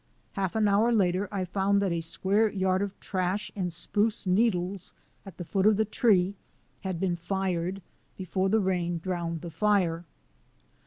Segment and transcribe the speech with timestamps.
[0.31, 4.93] Half an hour later I found that a square yard of trash and spruce needles
[5.27, 6.33] at the foot of the tree
[6.79, 7.83] had been fired
[8.17, 10.05] before the rain drowned the fire.